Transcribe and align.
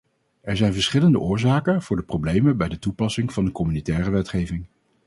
Er 0.41 0.57
zijn 0.57 0.73
verschillende 0.73 1.19
oorzaken 1.19 1.81
voor 1.81 1.95
de 1.95 2.03
problemen 2.03 2.57
bij 2.57 2.69
de 2.69 2.79
toepassing 2.79 3.33
van 3.33 3.45
de 3.45 3.51
communautaire 3.51 4.09
wetgeving. 4.09 4.65